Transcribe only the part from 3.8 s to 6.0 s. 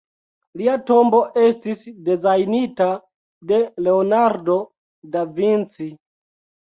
Leonardo da Vinci.